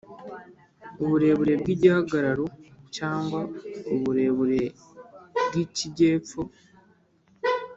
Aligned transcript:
uburebure 1.03 1.53
bw'igihagararo, 1.61 2.45
cyangwa 2.95 3.39
ubureburebw'icy'ikijyepfo, 3.93 6.41